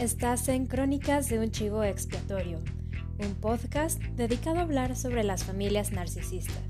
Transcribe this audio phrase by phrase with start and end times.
[0.00, 2.60] Estás en Crónicas de un Chivo Expiatorio,
[3.18, 6.62] un podcast dedicado a hablar sobre las familias narcisistas.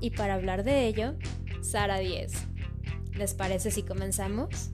[0.00, 1.16] Y para hablar de ello,
[1.60, 2.32] Sara 10.
[3.12, 4.70] ¿Les parece si comenzamos?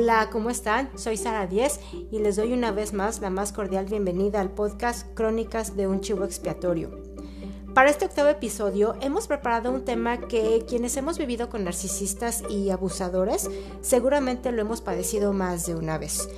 [0.00, 0.96] Hola, ¿cómo están?
[0.96, 1.80] Soy Sara Díez
[2.12, 6.02] y les doy una vez más la más cordial bienvenida al podcast Crónicas de un
[6.02, 7.02] Chivo Expiatorio.
[7.74, 12.70] Para este octavo episodio hemos preparado un tema que quienes hemos vivido con narcisistas y
[12.70, 16.28] abusadores seguramente lo hemos padecido más de una vez.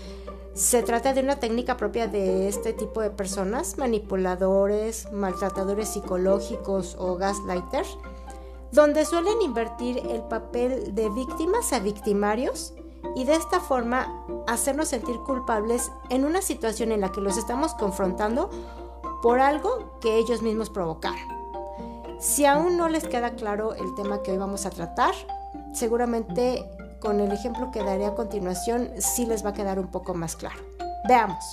[0.54, 7.16] Se trata de una técnica propia de este tipo de personas, manipuladores, maltratadores psicológicos o
[7.16, 7.98] gaslighters,
[8.72, 12.72] donde suelen invertir el papel de víctimas a victimarios
[13.14, 17.74] y de esta forma hacernos sentir culpables en una situación en la que los estamos
[17.74, 18.50] confrontando
[19.22, 21.40] por algo que ellos mismos provocaron.
[22.18, 25.14] Si aún no les queda claro el tema que hoy vamos a tratar,
[25.72, 26.68] seguramente
[27.00, 30.36] con el ejemplo que daré a continuación sí les va a quedar un poco más
[30.36, 30.60] claro.
[31.08, 31.44] Veamos.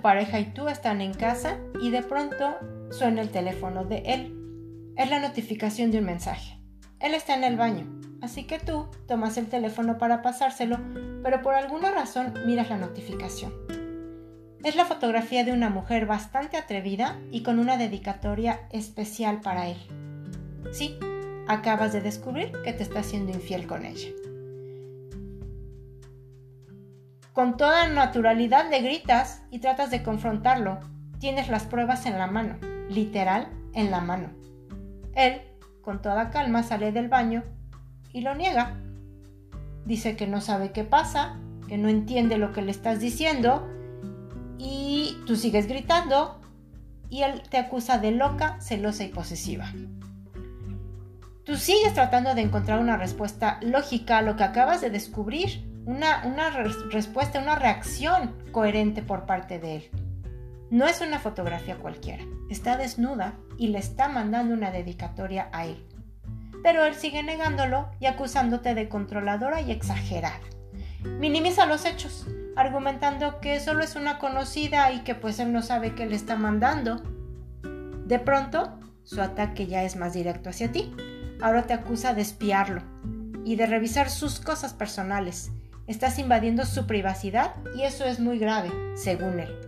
[0.00, 2.56] Pareja y tú están en casa y de pronto
[2.90, 4.34] suena el teléfono de él.
[4.96, 6.58] Es la notificación de un mensaje.
[7.00, 7.86] Él está en el baño,
[8.22, 10.78] así que tú tomas el teléfono para pasárselo,
[11.22, 13.52] pero por alguna razón miras la notificación.
[14.64, 19.78] Es la fotografía de una mujer bastante atrevida y con una dedicatoria especial para él.
[20.72, 20.98] Sí,
[21.46, 24.08] acabas de descubrir que te está siendo infiel con ella.
[27.38, 30.80] Con toda naturalidad le gritas y tratas de confrontarlo.
[31.20, 32.56] Tienes las pruebas en la mano,
[32.90, 34.30] literal en la mano.
[35.14, 35.42] Él,
[35.80, 37.44] con toda calma, sale del baño
[38.12, 38.74] y lo niega.
[39.84, 41.38] Dice que no sabe qué pasa,
[41.68, 43.68] que no entiende lo que le estás diciendo
[44.58, 46.40] y tú sigues gritando
[47.08, 49.72] y él te acusa de loca, celosa y posesiva.
[51.44, 56.50] Tú sigues tratando de encontrar una respuesta lógica a lo que acabas de descubrir una,
[56.90, 59.90] respuesta, una reacción coherente por parte de él.
[60.70, 65.82] No es una fotografía cualquiera, está desnuda y le está mandando una dedicatoria a él.
[66.62, 70.40] Pero él sigue negándolo y acusándote de controladora y exagerada.
[71.04, 75.94] Minimiza los hechos, argumentando que solo es una conocida y que pues él no sabe
[75.94, 77.02] qué le está mandando.
[78.04, 80.92] De pronto, su ataque ya es más directo hacia ti.
[81.40, 82.82] Ahora te acusa de espiarlo
[83.46, 85.50] y de revisar sus cosas personales,
[85.88, 89.58] Estás invadiendo su privacidad y eso es muy grave, según él.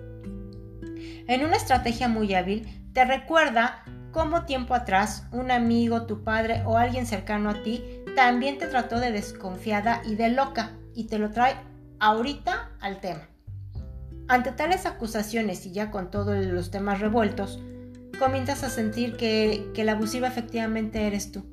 [1.27, 6.77] En una estrategia muy hábil, te recuerda cómo tiempo atrás un amigo, tu padre o
[6.77, 7.83] alguien cercano a ti
[8.17, 11.55] también te trató de desconfiada y de loca y te lo trae
[12.01, 13.27] ahorita al tema.
[14.29, 17.63] Ante tales acusaciones y ya con todos los temas revueltos,
[18.19, 21.47] comienzas a sentir que, que la abusiva efectivamente eres tú,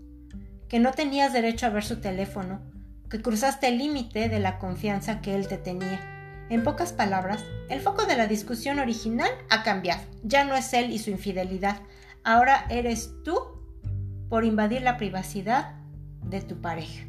[0.67, 2.61] que no tenías derecho a ver su teléfono,
[3.09, 5.99] que cruzaste el límite de la confianza que él te tenía.
[6.49, 10.01] En pocas palabras, el foco de la discusión original ha cambiado.
[10.23, 11.81] Ya no es él y su infidelidad.
[12.23, 13.37] Ahora eres tú
[14.29, 15.75] por invadir la privacidad
[16.23, 17.05] de tu pareja.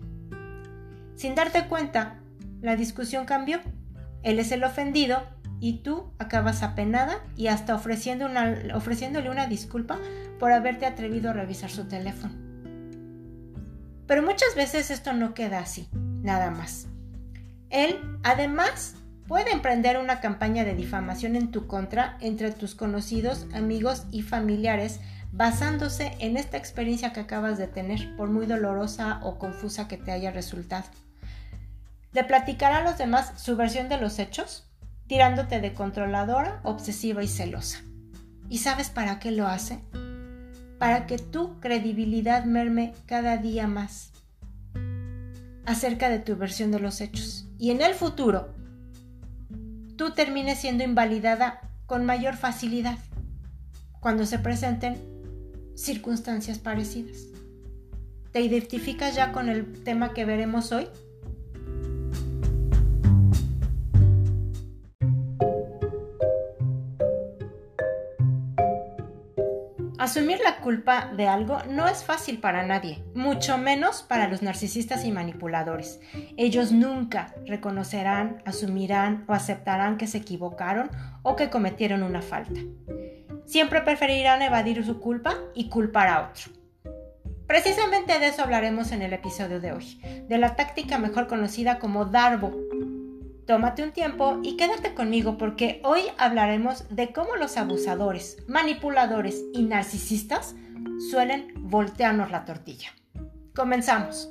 [1.14, 2.20] Sin darte cuenta,
[2.60, 3.60] la discusión cambió.
[4.22, 5.22] Él es el ofendido
[5.60, 9.98] y tú acabas apenada y hasta ofreciéndole una disculpa
[10.38, 12.47] por haberte atrevido a revisar su teléfono.
[14.08, 16.86] Pero muchas veces esto no queda así, nada más.
[17.70, 18.94] Él, además,
[19.28, 24.98] puede emprender una campaña de difamación en tu contra entre tus conocidos, amigos y familiares
[25.30, 30.10] basándose en esta experiencia que acabas de tener, por muy dolorosa o confusa que te
[30.10, 30.86] haya resultado.
[32.12, 34.66] Le platicará a los demás su versión de los hechos,
[35.06, 37.82] tirándote de controladora, obsesiva y celosa.
[38.48, 39.80] ¿Y sabes para qué lo hace?
[40.78, 44.12] Para que tu credibilidad merme cada día más
[45.66, 47.46] acerca de tu versión de los hechos.
[47.58, 48.54] Y en el futuro,
[49.96, 52.98] tú termines siendo invalidada con mayor facilidad
[54.00, 54.96] cuando se presenten
[55.74, 57.26] circunstancias parecidas.
[58.32, 60.86] ¿Te identificas ya con el tema que veremos hoy?
[70.08, 75.04] Asumir la culpa de algo no es fácil para nadie, mucho menos para los narcisistas
[75.04, 76.00] y manipuladores.
[76.38, 80.90] Ellos nunca reconocerán, asumirán o aceptarán que se equivocaron
[81.22, 82.58] o que cometieron una falta.
[83.44, 86.52] Siempre preferirán evadir su culpa y culpar a otro.
[87.46, 92.06] Precisamente de eso hablaremos en el episodio de hoy, de la táctica mejor conocida como
[92.06, 92.56] Darbo
[93.48, 99.62] Tómate un tiempo y quédate conmigo porque hoy hablaremos de cómo los abusadores, manipuladores y
[99.62, 100.54] narcisistas
[101.10, 102.90] suelen voltearnos la tortilla.
[103.56, 104.30] Comenzamos.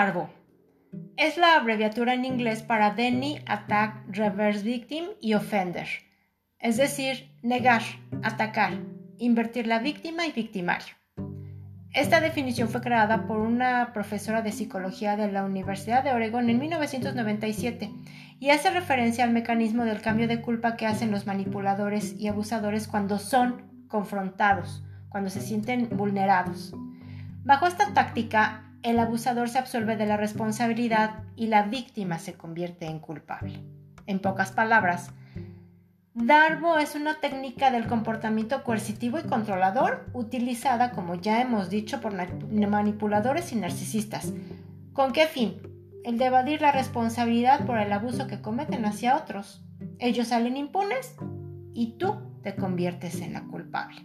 [0.00, 0.30] DARBO.
[1.18, 5.86] Es la abreviatura en inglés para Denny Attack Reverse Victim y Offender,
[6.58, 7.82] es decir, negar,
[8.22, 8.78] atacar,
[9.18, 10.94] invertir la víctima y victimario.
[11.92, 16.60] Esta definición fue creada por una profesora de psicología de la Universidad de Oregon en
[16.60, 17.90] 1997
[18.38, 22.88] y hace referencia al mecanismo del cambio de culpa que hacen los manipuladores y abusadores
[22.88, 26.72] cuando son confrontados, cuando se sienten vulnerados.
[27.44, 32.86] Bajo esta táctica, el abusador se absuelve de la responsabilidad y la víctima se convierte
[32.86, 33.60] en culpable.
[34.06, 35.12] En pocas palabras,
[36.14, 42.12] Darbo es una técnica del comportamiento coercitivo y controlador utilizada, como ya hemos dicho, por
[42.12, 44.32] manipuladores y narcisistas.
[44.92, 45.60] ¿Con qué fin?
[46.04, 49.62] El de evadir la responsabilidad por el abuso que cometen hacia otros.
[49.98, 51.14] Ellos salen impunes
[51.74, 54.02] y tú te conviertes en la culpable.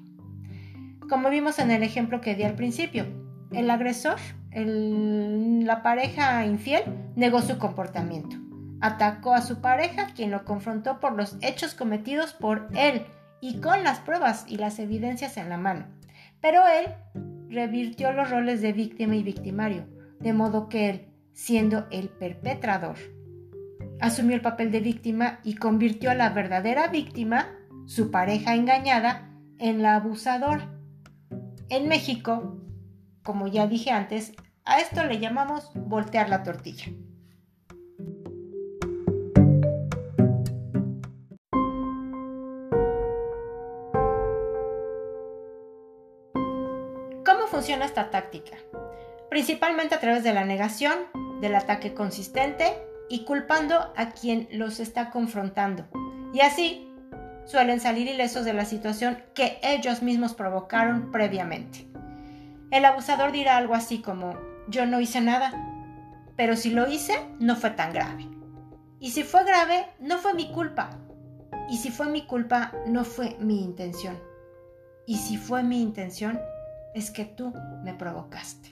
[1.09, 3.07] Como vimos en el ejemplo que di al principio,
[3.51, 4.17] el agresor
[4.55, 6.83] la pareja infiel
[7.15, 8.37] negó su comportamiento.
[8.79, 13.05] Atacó a su pareja, quien lo confrontó por los hechos cometidos por él
[13.41, 15.87] y con las pruebas y las evidencias en la mano.
[16.41, 16.87] Pero él
[17.49, 19.87] revirtió los roles de víctima y victimario,
[20.19, 22.95] de modo que él, siendo el perpetrador,
[23.99, 27.47] asumió el papel de víctima y convirtió a la verdadera víctima,
[27.85, 30.69] su pareja engañada, en la abusadora.
[31.69, 32.61] En México,
[33.23, 34.33] como ya dije antes,
[34.65, 36.85] a esto le llamamos voltear la tortilla.
[47.23, 48.57] ¿Cómo funciona esta táctica?
[49.29, 50.95] Principalmente a través de la negación,
[51.41, 52.65] del ataque consistente
[53.09, 55.85] y culpando a quien los está confrontando.
[56.33, 56.91] Y así
[57.45, 61.87] suelen salir ilesos de la situación que ellos mismos provocaron previamente.
[62.71, 65.51] El abusador dirá algo así como, yo no hice nada,
[66.35, 68.29] pero si lo hice, no fue tan grave.
[68.99, 70.89] Y si fue grave, no fue mi culpa.
[71.69, 74.17] Y si fue mi culpa, no fue mi intención.
[75.05, 76.39] Y si fue mi intención,
[76.93, 77.53] es que tú
[77.83, 78.71] me provocaste.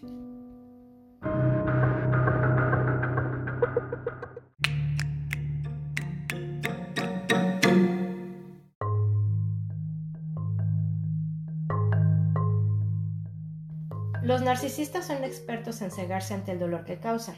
[14.23, 17.35] Los narcisistas son expertos en cegarse ante el dolor que causan.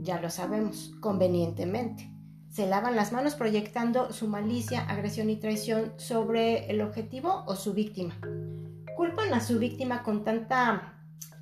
[0.00, 2.10] Ya lo sabemos, convenientemente.
[2.50, 7.72] Se lavan las manos proyectando su malicia, agresión y traición sobre el objetivo o su
[7.72, 8.18] víctima.
[8.96, 10.94] Culpan a su víctima con tanta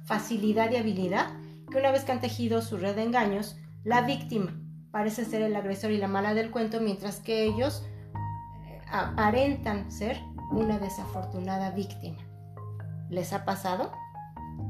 [0.05, 1.29] facilidad y habilidad
[1.71, 4.61] que una vez que han tejido su red de engaños, la víctima
[4.91, 7.87] parece ser el agresor y la mala del cuento, mientras que ellos
[8.67, 10.21] eh, aparentan ser
[10.51, 12.19] una desafortunada víctima.
[13.09, 13.91] ¿Les ha pasado?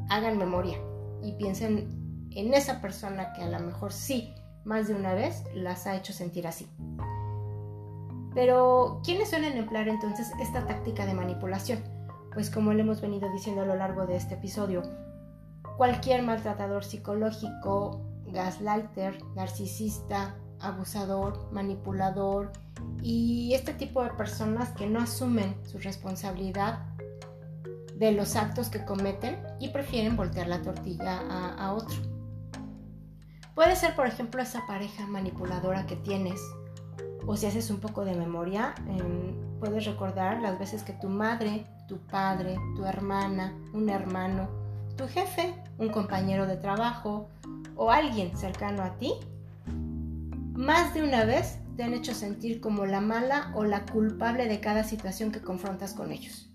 [0.09, 0.79] Hagan memoria
[1.23, 4.35] y piensen en esa persona que a lo mejor sí,
[4.65, 6.69] más de una vez, las ha hecho sentir así.
[8.35, 11.79] Pero, ¿quiénes suelen emplear entonces esta táctica de manipulación?
[12.33, 14.83] Pues como le hemos venido diciendo a lo largo de este episodio,
[15.77, 22.53] cualquier maltratador psicológico, gaslighter, narcisista, abusador, manipulador
[23.03, 26.81] y este tipo de personas que no asumen su responsabilidad
[27.97, 31.21] de los actos que cometen y prefieren voltear la tortilla
[31.59, 31.97] a, otro.
[33.55, 36.41] Puede ser, por ejemplo, esa pareja manipuladora que tienes,
[37.27, 41.67] o si haces un poco de memoria, em, puedes recordar las veces que tu madre,
[41.89, 44.49] tu padre, tu hermana, un hermano,
[44.97, 47.29] tu jefe, un compañero de trabajo
[47.77, 49.15] o alguien cercano a ti,
[50.55, 54.61] más de una vez te han hecho sentir como la mala o la culpable de
[54.61, 56.49] cada situación que confrontas con ellos.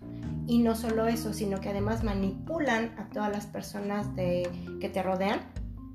[0.50, 5.42] Y no solo eso, sino que además manipulan a todas las personas que te rodean,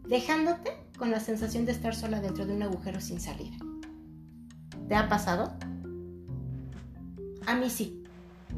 [0.08, 3.58] dejándote con la sensación de estar sola dentro de un agujero sin salida.
[4.88, 5.52] ¿Te ha pasado?
[7.46, 8.02] A mí sí.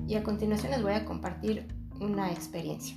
[0.07, 1.65] Y a continuación les voy a compartir
[1.99, 2.95] una experiencia.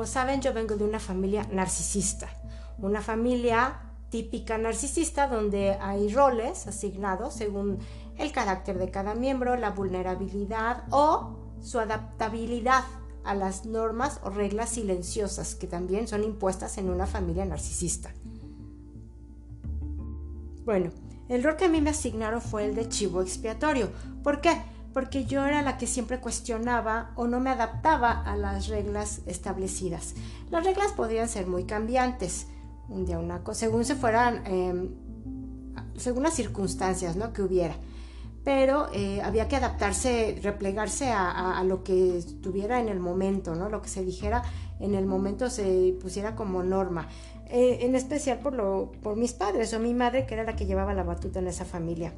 [0.00, 2.30] Como saben, yo vengo de una familia narcisista,
[2.78, 7.76] una familia típica narcisista donde hay roles asignados según
[8.16, 12.82] el carácter de cada miembro, la vulnerabilidad o su adaptabilidad
[13.24, 18.10] a las normas o reglas silenciosas que también son impuestas en una familia narcisista.
[20.64, 20.92] Bueno,
[21.28, 23.90] el rol que a mí me asignaron fue el de chivo expiatorio.
[24.22, 24.62] ¿Por qué?
[24.92, 30.14] Porque yo era la que siempre cuestionaba o no me adaptaba a las reglas establecidas.
[30.50, 32.48] Las reglas podían ser muy cambiantes,
[32.88, 34.90] un día una cosa, según se fueran, em,
[35.96, 37.32] según las circunstancias ¿no?
[37.32, 37.76] que hubiera.
[38.42, 43.68] Pero eh, había que adaptarse, replegarse a, lo que estuviera en el momento, ¿no?
[43.68, 44.42] Lo que se dijera
[44.80, 47.06] en el momento se pusiera como norma.
[47.50, 50.64] Eh, en especial por, lo, por mis padres o mi madre, que era la que
[50.64, 52.14] llevaba la batuta en esa familia.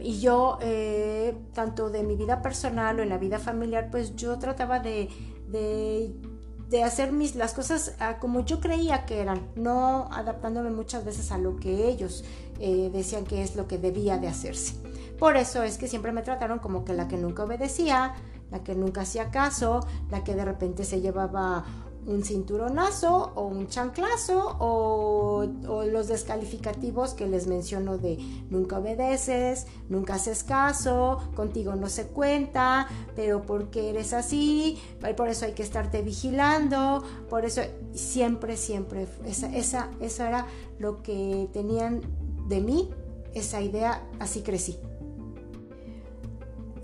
[0.00, 4.38] Y yo, eh, tanto de mi vida personal o en la vida familiar, pues yo
[4.38, 5.08] trataba de,
[5.48, 11.38] de, hacer mis, las cosas como yo creía que eran, no adaptándome muchas veces a
[11.38, 12.24] lo que ellos
[12.58, 14.74] eh, decían que es lo que debía de hacerse.
[15.18, 18.14] Por eso es que siempre me trataron como que la que nunca obedecía,
[18.50, 19.80] la que nunca hacía caso,
[20.10, 21.64] la que de repente se llevaba
[22.06, 25.46] un cinturonazo o un chanclazo o,
[25.90, 28.18] los descalificativos que les menciono de
[28.50, 34.78] nunca obedeces, nunca haces caso, contigo no se cuenta, pero porque eres así,
[35.16, 40.46] por eso hay que estarte vigilando, por eso siempre, siempre, esa, esa, eso era
[40.78, 42.02] lo que tenían
[42.48, 42.90] de mí,
[43.34, 44.78] esa idea, así crecí.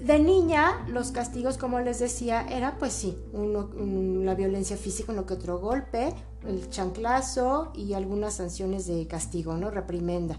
[0.07, 5.35] De niña, los castigos, como les decía, era pues sí, la violencia física, uno que
[5.35, 6.15] otro golpe,
[6.47, 9.69] el chanclazo y algunas sanciones de castigo, ¿no?
[9.69, 10.39] Reprimenda.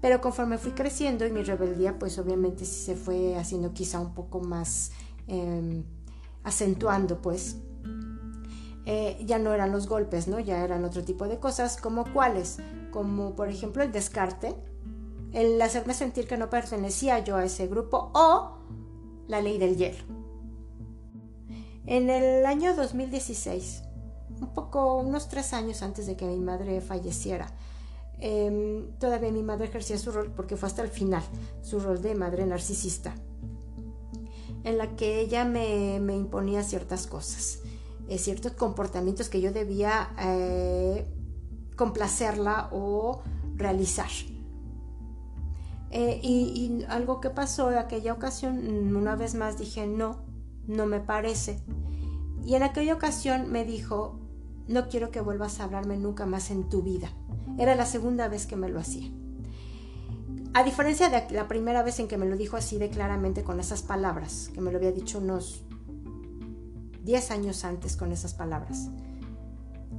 [0.00, 4.14] Pero conforme fui creciendo y mi rebeldía, pues obviamente sí se fue haciendo quizá un
[4.14, 4.92] poco más
[5.26, 5.82] em,
[6.44, 7.56] acentuando, pues.
[8.86, 10.38] Eh, ya no eran los golpes, ¿no?
[10.38, 12.58] Ya eran otro tipo de cosas, como cuáles,
[12.92, 14.54] como por ejemplo el descarte,
[15.32, 18.58] el hacerme sentir que no pertenecía yo a ese grupo o
[19.28, 19.98] la ley del hielo.
[21.86, 23.82] En el año 2016,
[24.40, 27.46] un poco, unos tres años antes de que mi madre falleciera,
[28.18, 31.22] em, todavía mi madre ejercía su rol, porque fue hasta el final,
[31.62, 33.14] su rol de madre narcisista,
[34.64, 37.60] en la que ella me, imponía ciertas cosas,
[38.08, 41.06] eh, ciertos comportamientos que yo debía eh,
[41.76, 43.22] complacerla o
[43.56, 44.10] realizar.
[45.90, 48.58] Eh, y, algo que pasó en aquella ocasión,
[48.94, 50.18] una vez más dije, no,
[50.66, 51.60] no me parece.
[52.44, 54.18] Y en aquella ocasión me dijo,
[54.66, 57.10] no quiero que vuelvas a hablarme nunca más en tu vida.
[57.58, 59.10] Era la segunda vez que me lo hacía.
[60.54, 63.60] A diferencia de la primera vez en que me lo dijo así de claramente con
[63.60, 65.62] esas palabras, que me lo había dicho unos
[67.04, 68.88] 10 años antes con esas palabras.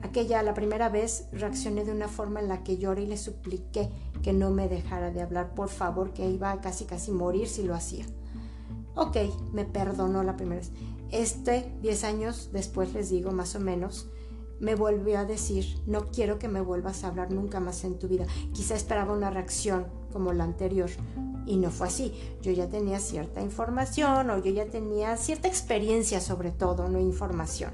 [0.01, 3.89] Aquella, la primera vez, reaccioné de una forma en la que lloré y le supliqué
[4.21, 7.63] que no me dejara de hablar, por favor, que iba a casi casi morir si
[7.63, 8.05] lo hacía.
[8.95, 9.17] Ok,
[9.53, 10.71] me perdonó la primera vez.
[11.11, 14.09] Este, diez años después, les digo más o menos,
[14.59, 18.07] me volvió a decir, no quiero que me vuelvas a hablar nunca más en tu
[18.07, 18.25] vida.
[18.53, 20.89] Quizá esperaba una reacción como la anterior
[21.45, 22.13] y no fue así.
[22.41, 27.71] Yo ya tenía cierta información o yo ya tenía cierta experiencia sobre todo, no información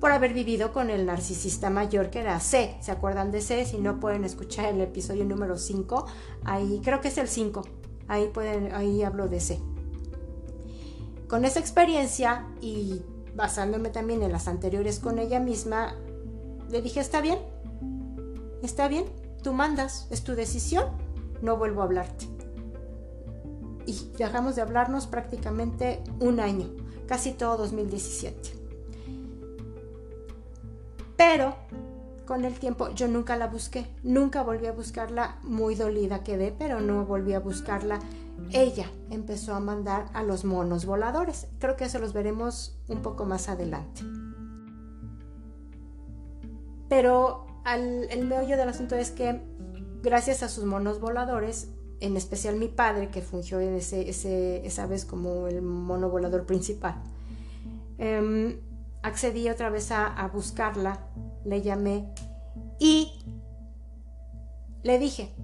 [0.00, 2.76] por haber vivido con el narcisista mayor que era C.
[2.80, 3.66] ¿Se acuerdan de C?
[3.66, 6.06] Si no pueden escuchar el episodio número 5,
[6.44, 7.62] ahí creo que es el 5.
[8.08, 9.60] Ahí pueden ahí hablo de C.
[11.28, 13.02] Con esa experiencia y
[13.36, 15.94] basándome también en las anteriores con ella misma,
[16.70, 17.38] le dije, "Está bien.
[18.62, 19.04] Está bien,
[19.42, 20.86] tú mandas, es tu decisión,
[21.40, 22.26] no vuelvo a hablarte."
[23.86, 26.68] Y dejamos de hablarnos prácticamente un año,
[27.06, 28.59] casi todo 2017.
[31.20, 31.54] Pero
[32.24, 36.80] con el tiempo yo nunca la busqué, nunca volví a buscarla, muy dolida quedé, pero
[36.80, 37.98] no volví a buscarla.
[38.52, 41.46] Ella empezó a mandar a los monos voladores.
[41.58, 44.00] Creo que eso los veremos un poco más adelante.
[46.88, 49.42] Pero el meollo del asunto es que
[50.02, 51.68] gracias a sus monos voladores,
[52.00, 56.94] en especial mi padre, que fungió ese, esa vez como el mono volador principal,
[57.98, 58.56] em,
[59.02, 61.06] accedí otra vez a, buscarla,
[61.44, 62.12] le llamé
[62.78, 63.12] y
[64.82, 65.34] le dije,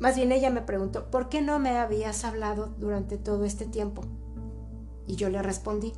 [0.00, 4.02] más bien ella me preguntó, ¿por qué no me habías hablado durante todo este tiempo?
[5.06, 5.92] Y yo le respondí,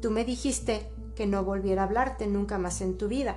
[0.00, 3.36] tú me dijiste que no volviera a hablarte nunca más en tu vida.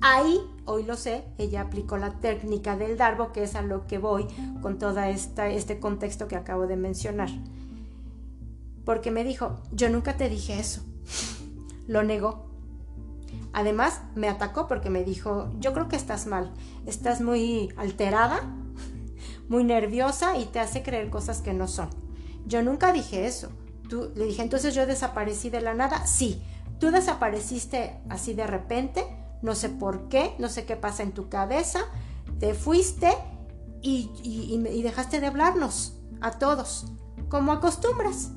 [0.00, 3.98] Ahí, hoy lo sé, ella aplicó la técnica del darbo, que es a lo que
[3.98, 4.26] voy
[4.62, 7.30] con todo este contexto que acabo de mencionar.
[8.88, 10.80] Porque me dijo, yo nunca te dije eso.
[11.86, 12.46] Lo negó.
[13.52, 16.54] Además, me atacó porque me dijo, yo creo que estás mal,
[16.86, 18.40] estás muy alterada,
[19.50, 21.90] muy nerviosa y te hace creer cosas que no son.
[22.46, 23.50] Yo nunca dije eso.
[23.90, 26.06] Tú, le dije, entonces yo desaparecí de la nada.
[26.06, 26.42] Sí,
[26.80, 29.04] tú desapareciste así de repente,
[29.42, 31.80] no sé por qué, no sé qué pasa en tu cabeza,
[32.40, 33.12] te fuiste
[33.82, 36.86] y, y dejaste de hablarnos a todos,
[37.28, 38.30] como acostumbras.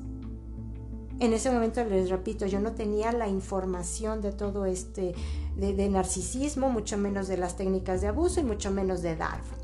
[1.22, 5.14] En ese momento les repito, yo no tenía la información de todo este,
[5.54, 9.54] de, narcisismo, mucho menos de las técnicas de abuso y mucho menos de Darvo.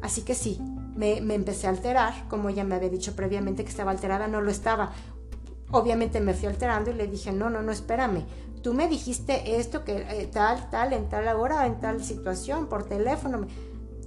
[0.00, 0.58] Así que sí,
[0.96, 4.50] me, empecé a alterar, como ella me había dicho previamente que estaba alterada, no lo
[4.50, 4.92] estaba.
[5.72, 8.24] Obviamente me fui alterando y le dije, no, no, no, espérame.
[8.62, 12.84] Tú me dijiste esto, que eh, tal, tal, en tal hora, en tal situación, por
[12.84, 13.46] teléfono.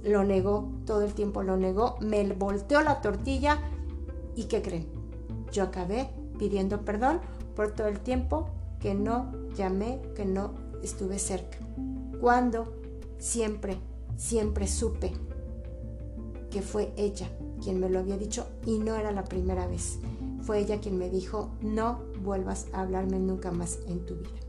[0.02, 3.58] Lo negó, todo el tiempo lo negó, me volteó la tortilla
[4.34, 4.88] y ¿qué creen?
[5.52, 6.10] Yo acabé
[6.42, 7.20] pidiendo perdón
[7.54, 8.48] por todo el tiempo
[8.80, 11.56] que no llamé, que no estuve cerca.
[12.20, 12.72] Cuando
[13.18, 13.78] siempre,
[14.16, 15.12] siempre supe
[16.50, 17.30] que fue ella
[17.62, 20.00] quien me lo había dicho y no era la primera vez.
[20.40, 24.40] Fue ella quien me dijo, no vuelvas a hablarme nunca más en tu vida.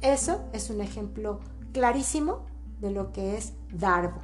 [0.00, 1.40] Eso es un ejemplo
[1.74, 2.46] clarísimo
[2.80, 4.22] de lo que es Darbo.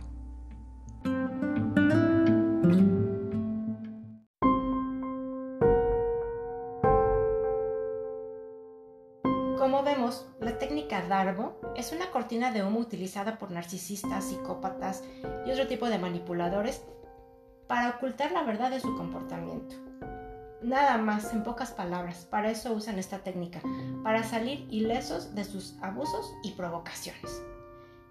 [11.76, 15.04] Es una cortina de humo utilizada por narcisistas, psicópatas
[15.46, 16.82] y otro tipo de manipuladores
[17.68, 19.76] para ocultar la verdad de su comportamiento.
[20.62, 23.60] Nada más, en pocas palabras, para eso usan esta técnica,
[24.02, 27.42] para salir ilesos de sus abusos y provocaciones.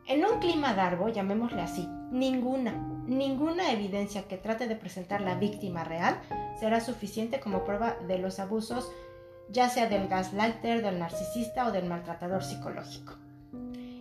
[0.07, 2.71] En un clima darbo, llamémosle así, ninguna,
[3.05, 6.19] ninguna evidencia que trate de presentar la víctima real
[6.59, 8.89] será suficiente como prueba de los abusos
[9.51, 13.15] ya sea del gaslighter, del narcisista o del maltratador psicológico.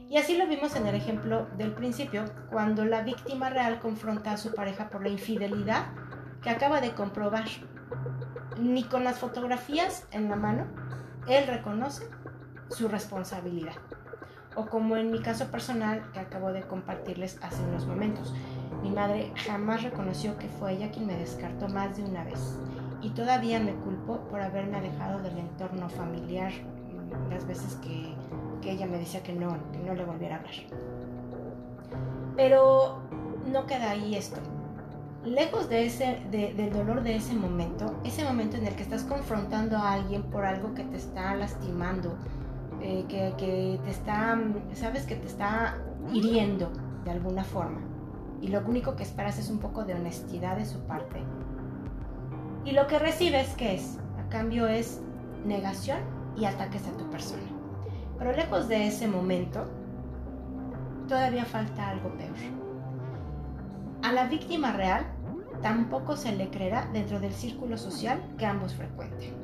[0.08, 4.36] Y así lo vimos en el ejemplo del principio, cuando la víctima real confronta a
[4.36, 5.86] su pareja por la infidelidad
[6.42, 7.44] que acaba de comprobar.
[8.58, 10.66] Ni con las fotografías en la mano,
[11.28, 12.08] él reconoce
[12.70, 13.74] su responsabilidad.
[14.56, 18.34] O como en mi caso personal que acabo de compartirles hace unos momentos.
[18.82, 22.58] Mi madre jamás reconoció que fue ella quien me descartó más de una vez
[23.02, 26.52] y todavía me culpo por haberme alejado del entorno familiar
[27.30, 28.14] las veces que,
[28.68, 30.54] ella me decía que no, que no le volviera a hablar.
[32.36, 32.98] Pero
[33.50, 34.40] no queda ahí esto.
[35.24, 39.76] Lejos de ese, del dolor de ese momento, ese momento en el que estás confrontando
[39.76, 42.14] a alguien por algo que te está lastimando,
[42.80, 44.38] eh, que, que te está,
[44.74, 45.78] sabes que te está
[46.12, 46.70] hiriendo
[47.04, 47.80] de alguna forma,
[48.40, 51.22] y lo único que esperas es un poco de honestidad de su parte,
[52.64, 53.98] y lo que recibes, ¿qué es?
[54.18, 55.00] A cambio es
[55.44, 55.98] negación
[56.36, 57.42] y ataques a tu persona.
[58.18, 59.64] Pero lejos de ese momento,
[61.08, 62.36] todavía falta algo peor.
[64.02, 65.06] A la víctima real
[65.62, 69.34] tampoco se le creerá dentro del círculo social que ambos frecuenten,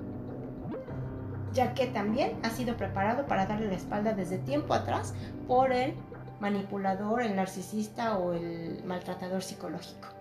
[1.52, 5.14] ya que también ha sido preparado para darle la espalda desde tiempo atrás
[5.46, 5.94] por el
[6.40, 10.15] manipulador, el narcisista o el maltratador psicológico.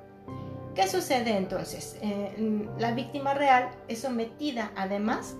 [0.75, 1.97] ¿Qué sucede entonces?
[2.01, 5.37] Eh, la víctima real es sometida además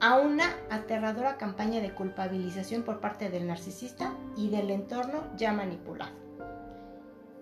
[0.00, 6.12] a una aterradora campaña de culpabilización por parte del narcisista y del entorno ya manipulado.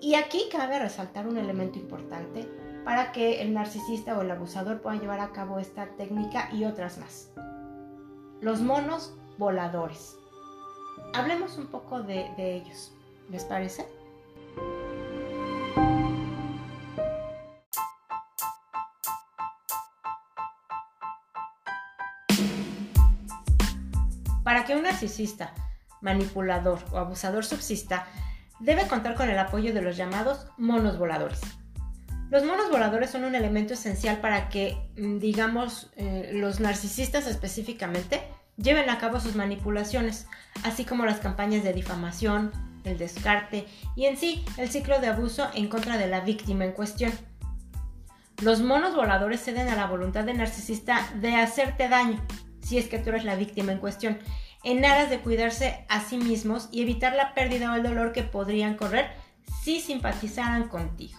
[0.01, 2.49] Y aquí cabe resaltar un elemento importante
[2.85, 6.99] para que el narcisista o el abusador pueda llevar a cabo esta técnica y otras
[6.99, 7.31] más.
[8.41, 10.17] Los monos voladores.
[11.15, 12.93] Hablemos un poco de, de ellos,
[13.31, 13.96] ¿les parece?
[24.77, 25.55] Un narcisista,
[26.01, 28.07] manipulador o abusador subsista,
[28.61, 31.41] debe contar con el apoyo de los llamados monos voladores.
[32.31, 38.21] Los monos voladores son un elemento esencial para que, mm, digamos, eh, los narcisistas específicamente
[38.57, 40.27] lleven a cabo sus manipulaciones,
[40.65, 42.51] así como las campañas de difamación,
[42.85, 46.73] el descarte y en sí el ciclo de abuso en contra de la víctima en
[46.73, 47.13] cuestión.
[48.43, 52.23] Los monos voladores ceden a la voluntad del narcisista de hacerte daño,
[52.61, 54.19] si es que tú eres la víctima en cuestión,
[54.67, 58.25] en aras de cuidarse a sí mismos y evitar la pérdida o el dolor que
[58.25, 59.07] podrían correr
[59.63, 61.17] si simpatizaran contigo.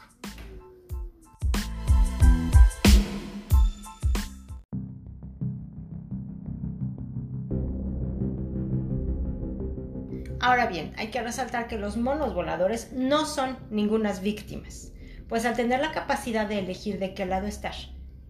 [10.41, 14.91] Ahora bien, hay que resaltar que los monos voladores no son ningunas víctimas,
[15.29, 17.75] pues al tener la capacidad de elegir de qué lado estar,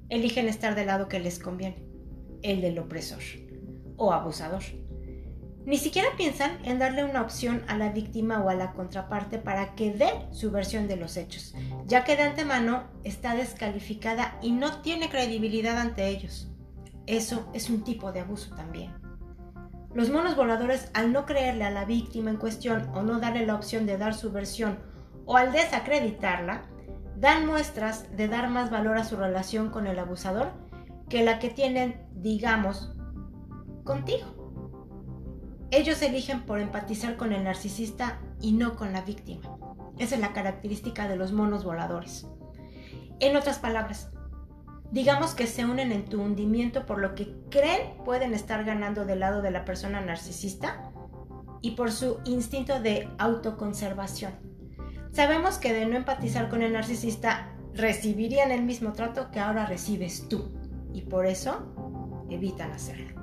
[0.09, 1.83] eligen estar del lado que les conviene,
[2.43, 3.23] el del opresor
[3.95, 4.61] o abusador.
[5.67, 9.75] Ni siquiera piensan en darle una opción a la víctima o a la contraparte para
[9.75, 11.53] que dé su versión de los hechos,
[11.85, 16.49] ya que de antemano está descalificada y no tiene credibilidad ante ellos.
[17.05, 18.93] Eso es un tipo de abuso también.
[19.93, 23.55] Los monos voladores, al no creerle a la víctima en cuestión o no darle la
[23.55, 24.79] opción de dar su versión
[25.25, 26.63] o al desacreditarla,
[27.17, 30.53] dan muestras de dar más valor a su relación con el abusador
[31.09, 32.95] que la que tienen, digamos,
[33.83, 34.36] contigo.
[35.69, 39.57] Ellos eligen por empatizar con el narcisista y no con la víctima.
[39.97, 42.25] Esa es la característica de los monos voladores.
[43.19, 44.09] En otras palabras,
[44.91, 49.19] digamos que se unen en tu hundimiento por lo que creen pueden estar ganando del
[49.19, 50.91] lado de la persona narcisista
[51.61, 54.33] y por su instinto de autoconservación.
[55.11, 60.29] Sabemos que de no empatizar con el narcisista recibirían el mismo trato que ahora recibes
[60.29, 60.51] tú
[60.93, 61.73] y por eso
[62.29, 63.16] evitan hacerlo.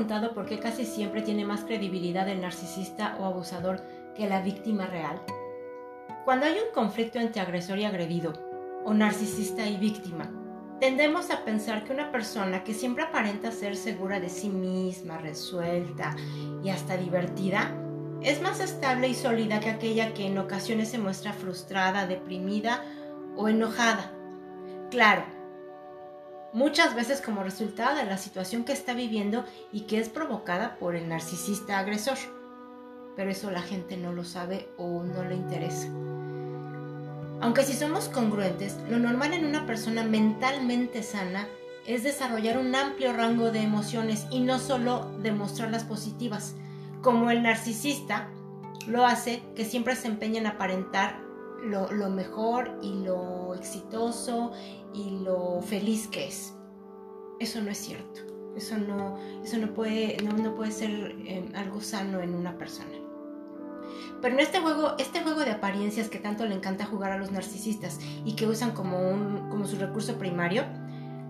[0.00, 3.82] Preguntado por qué casi siempre tiene más credibilidad el narcisista o abusador
[4.14, 5.20] que la víctima real?
[6.24, 8.32] Cuando hay un conflicto entre agresor y agredido,
[8.86, 10.30] o narcisista y víctima,
[10.80, 16.16] tendemos a pensar que una persona que siempre aparenta ser segura de sí misma, resuelta
[16.64, 17.70] y hasta divertida,
[18.22, 22.82] es más estable y sólida que aquella que en ocasiones se muestra frustrada, deprimida
[23.36, 24.12] o enojada.
[24.90, 25.24] Claro,
[26.52, 30.96] muchas veces como resultado de la situación que está viviendo y que es provocada por
[30.96, 32.18] el narcisista agresor.
[33.16, 35.88] Pero eso la gente no lo sabe o no le interesa.
[37.40, 41.48] Aunque si somos congruentes, lo normal en una persona mentalmente sana
[41.86, 46.54] es desarrollar un amplio rango de emociones y no solo demostrar las positivas,
[47.02, 48.28] como el narcisista
[48.86, 51.29] lo hace, que siempre se empeña en aparentar
[51.64, 54.52] lo, mejor y lo exitoso
[54.94, 56.54] y lo feliz que es.
[57.38, 58.20] Eso no es cierto.
[58.56, 62.90] Eso no, eso no, puede, no, puede ser eh, algo sano en una persona.
[64.20, 67.30] Pero en este juego, este juego de apariencias que tanto le encanta jugar a los
[67.30, 70.64] narcisistas y que usan como, un, como su recurso primario,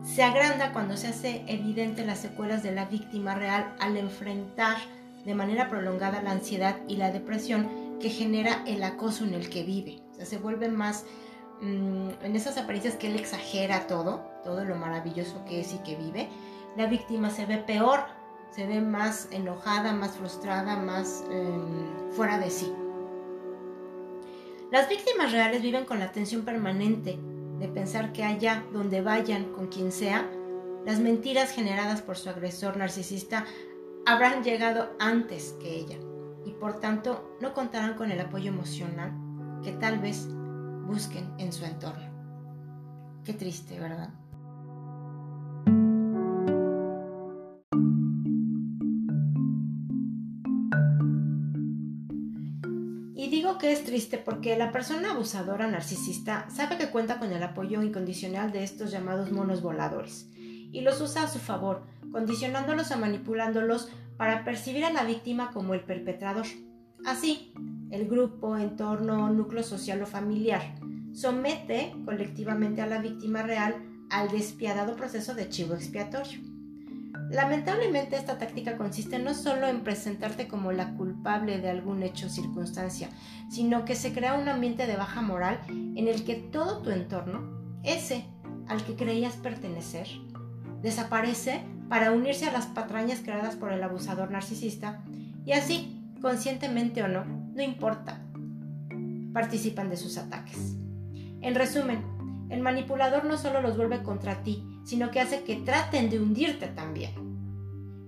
[0.02, 4.78] se agranda cuando se hace evidente las secuelas de la víctima real al enfrentar
[5.24, 7.68] de manera prolongada la ansiedad y la depresión
[8.00, 9.98] que genera el acoso en el que vive.
[10.24, 11.04] Se vuelve más
[11.60, 15.94] Mm, en esas apariencias que él exagera todo, todo lo maravilloso que es y que
[15.94, 16.28] vive,
[16.76, 18.00] la víctima se ve peor,
[18.50, 22.72] se ve más enojada, más frustrada, más em, fuera de sí.
[24.72, 27.18] Las víctimas reales viven con la tensión permanente
[27.58, 30.30] de pensar que allá donde vayan, con quien sea,
[30.86, 33.44] las mentiras generadas por su agresor narcisista
[34.06, 35.98] habrán llegado antes que ella
[36.46, 39.12] y por tanto no contarán con el apoyo emocional
[39.62, 40.28] que tal vez
[40.86, 42.10] busquen en su entorno.
[43.24, 44.10] Qué triste, ¿verdad?
[53.14, 57.42] Y digo que es triste porque la persona abusadora narcisista sabe que cuenta con el
[57.42, 60.30] apoyo incondicional de estos llamados monos voladores
[60.72, 65.74] y los usa a su favor, condicionándolos o manipulándolos para percibir a la víctima como
[65.74, 66.46] el perpetrador.
[67.04, 67.52] Así,
[67.90, 70.62] el grupo, entorno, núcleo social o familiar
[71.12, 73.74] somete colectivamente a la víctima real
[74.10, 76.40] al despiadado proceso de chivo expiatorio.
[77.30, 82.30] Lamentablemente esta táctica consiste no solo en presentarte como la culpable de algún hecho o
[82.30, 83.08] circunstancia,
[83.50, 87.60] sino que se crea un ambiente de baja moral en el que todo tu entorno,
[87.84, 88.24] ese
[88.66, 90.08] al que creías pertenecer,
[90.82, 95.04] desaparece para unirse a las patrañas creadas por el abusador narcisista
[95.44, 98.20] y así, conscientemente o no, importa,
[99.32, 100.76] participan de sus ataques.
[101.40, 102.02] En resumen,
[102.50, 106.66] el manipulador no solo los vuelve contra ti, sino que hace que traten de hundirte
[106.66, 107.12] también.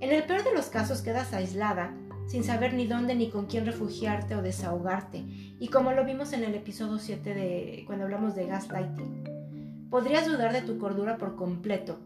[0.00, 1.94] En el peor de los casos quedas aislada,
[2.26, 5.24] sin saber ni dónde ni con quién refugiarte o desahogarte,
[5.58, 9.88] y como lo vimos en el episodio 7 de cuando hablamos de gaslighting.
[9.90, 12.00] Podrías dudar de tu cordura por completo,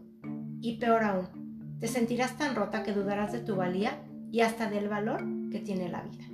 [0.61, 1.47] y peor aún,
[1.79, 5.89] Te sentirás tan rota que dudarás de tu valía y hasta del valor que tiene
[5.89, 6.26] la vida.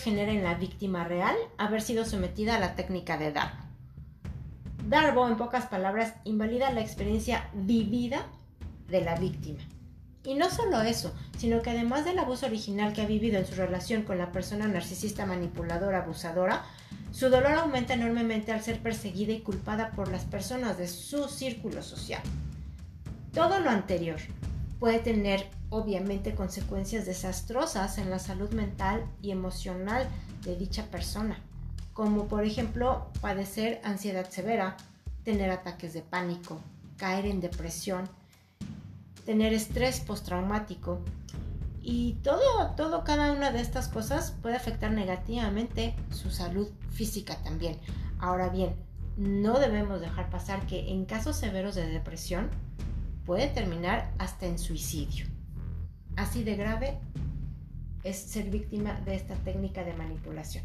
[0.00, 3.64] Genera en la víctima real haber sido sometida a la técnica de Darbo?
[4.88, 8.26] Darbo, en pocas palabras, invalida la experiencia vivida
[8.88, 9.60] de la víctima.
[10.24, 13.54] Y no solo eso, sino que además del abuso original que ha vivido en su
[13.54, 16.64] relación con la persona narcisista manipuladora abusadora,
[17.12, 21.82] su dolor aumenta enormemente al ser perseguida y culpada por las personas de su círculo
[21.82, 22.22] social.
[23.32, 24.18] Todo lo anterior
[24.78, 30.06] puede tener obviamente consecuencias desastrosas en la salud mental y emocional
[30.44, 31.38] de dicha persona,
[31.92, 34.76] como por ejemplo padecer ansiedad severa,
[35.24, 36.60] tener ataques de pánico,
[36.96, 38.08] caer en depresión,
[39.26, 41.00] tener estrés postraumático
[41.82, 47.78] y todo, todo, cada una de estas cosas puede afectar negativamente su salud física también.
[48.18, 48.74] Ahora bien,
[49.16, 52.50] no debemos dejar pasar que en casos severos de depresión
[53.28, 55.26] puede terminar hasta en suicidio.
[56.16, 56.98] Así de grave
[58.02, 60.64] es ser víctima de esta técnica de manipulación.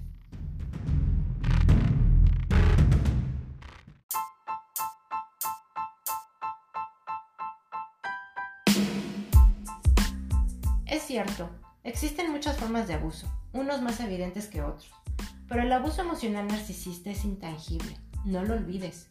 [10.86, 11.50] Es cierto,
[11.84, 14.90] existen muchas formas de abuso, unos más evidentes que otros,
[15.50, 19.06] pero el abuso emocional narcisista es intangible, no lo olvides.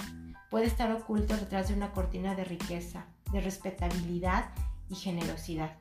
[0.49, 4.51] Puede estar oculto detrás de una cortina de riqueza, de respetabilidad
[4.89, 5.73] y generosidad.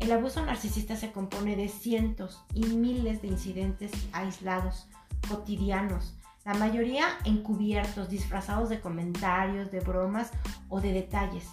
[0.00, 4.88] El abuso narcisista se compone de cientos y miles de incidentes aislados,
[5.28, 6.14] cotidianos,
[6.44, 10.32] la mayoría encubiertos, disfrazados de comentarios, de bromas
[10.68, 11.46] o de detalles,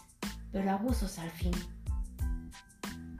[0.51, 1.51] pero abusos al fin.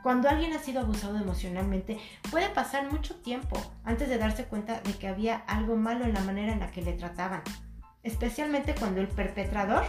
[0.02, 2.00] Cuando alguien ha sido abusado emocionalmente,
[2.32, 6.22] puede pasar mucho tiempo antes de darse cuenta de que había algo malo en la
[6.22, 7.44] manera en la que le trataban,
[8.02, 9.84] especialmente cuando el perpetrador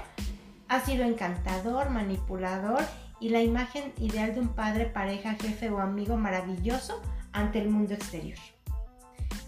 [0.70, 2.84] ha sido encantador, manipulador
[3.18, 7.02] y la imagen ideal de un padre, pareja, jefe o amigo maravilloso
[7.32, 8.38] ante el mundo exterior.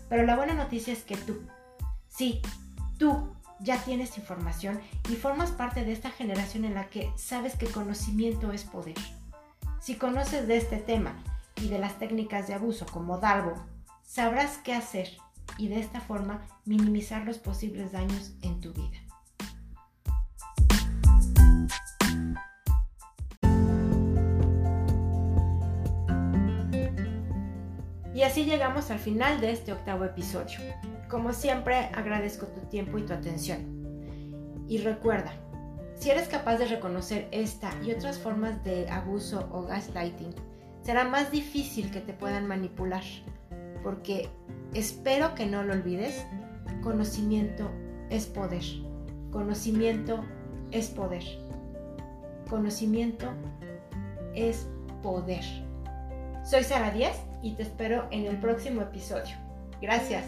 [0.08, 1.46] Pero la buena noticia es que tú,
[2.08, 2.42] sí,
[2.98, 7.66] tú ya tienes información y formas parte de esta generación en la que sabes que
[7.66, 8.98] conocimiento es poder.
[9.80, 11.14] Si conoces de este tema
[11.54, 13.54] y de las técnicas de abuso como Dalbo,
[14.02, 15.16] sabrás qué hacer
[15.56, 18.98] y de esta forma minimizar los posibles daños en tu vida.
[28.14, 30.58] Y así llegamos al final de este octavo episodio.
[31.08, 34.64] Como siempre, agradezco tu tiempo y tu atención.
[34.68, 35.32] Y recuerda,
[35.94, 40.34] si eres capaz de reconocer esta y otras formas de abuso o gaslighting,
[40.82, 43.02] será más difícil que te puedan manipular.
[43.82, 44.28] Porque
[44.74, 46.26] espero que no lo olvides,
[46.82, 47.70] conocimiento
[48.10, 48.64] es poder.
[49.30, 50.22] Conocimiento
[50.70, 51.24] es poder.
[52.50, 53.26] Conocimiento
[54.34, 54.66] es
[55.02, 55.44] poder.
[56.44, 59.36] Soy Sara Díaz y te espero en el próximo episodio.
[59.80, 60.24] Gracias.